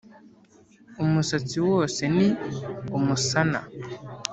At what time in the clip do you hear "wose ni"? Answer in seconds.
1.69-2.27